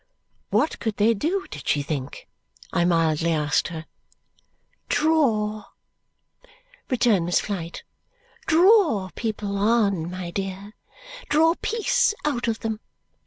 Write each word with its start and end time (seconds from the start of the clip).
What 0.49 0.79
could 0.79 0.97
they 0.97 1.13
do, 1.13 1.45
did 1.51 1.67
she 1.67 1.83
think? 1.83 2.27
I 2.73 2.85
mildly 2.85 3.31
asked 3.31 3.67
her. 3.67 3.85
"Draw," 4.89 5.65
returned 6.89 7.27
Miss 7.27 7.39
Flite. 7.39 7.83
"Draw 8.47 9.11
people 9.13 9.57
on, 9.59 10.09
my 10.09 10.31
dear. 10.31 10.73
Draw 11.29 11.53
peace 11.61 12.15
out 12.25 12.47
of 12.47 12.61
them. 12.61 12.79